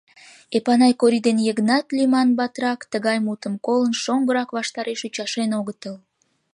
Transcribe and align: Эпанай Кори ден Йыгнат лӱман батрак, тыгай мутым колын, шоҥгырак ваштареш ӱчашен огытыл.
Эпанай 0.57 0.93
Кори 0.99 1.19
ден 1.27 1.37
Йыгнат 1.47 1.85
лӱман 1.95 2.29
батрак, 2.39 2.79
тыгай 2.91 3.17
мутым 3.25 3.53
колын, 3.65 3.93
шоҥгырак 4.03 4.49
ваштареш 4.57 4.99
ӱчашен 5.07 5.51
огытыл. 5.59 5.95